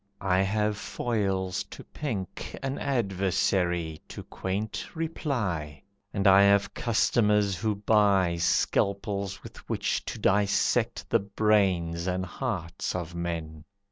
[0.19, 7.75] I have foils to pink An adversary to quaint reply, And I have customers who
[7.75, 13.63] buy Scalpels with which to dissect the brains And hearts of men.